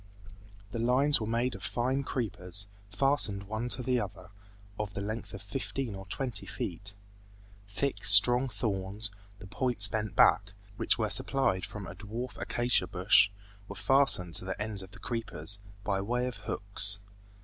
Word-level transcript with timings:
The 0.71 0.79
lines 0.79 1.21
were 1.21 1.27
made 1.27 1.53
of 1.53 1.61
fine 1.61 2.01
creepers, 2.03 2.65
fastened 2.89 3.43
one 3.43 3.69
to 3.69 3.83
the 3.83 3.99
other, 3.99 4.31
of 4.79 4.95
the 4.95 4.99
length 5.01 5.31
of 5.31 5.43
fifteen 5.43 5.93
or 5.93 6.07
twenty 6.07 6.47
feet. 6.47 6.95
Thick, 7.67 8.03
strong 8.03 8.49
thorns, 8.49 9.11
the 9.37 9.45
points 9.45 9.87
bent 9.87 10.15
back 10.15 10.53
(which 10.75 10.97
were 10.97 11.11
supplied 11.11 11.67
from 11.67 11.85
a 11.85 11.93
dwarf 11.93 12.35
acacia 12.41 12.87
bush) 12.87 13.29
were 13.67 13.75
fastened 13.75 14.33
to 14.37 14.45
the 14.45 14.59
ends 14.59 14.81
of 14.81 14.89
the 14.89 14.97
creepers, 14.99 15.59
by 15.83 16.01
way 16.01 16.25
of 16.25 16.37
hooks. 16.37 16.97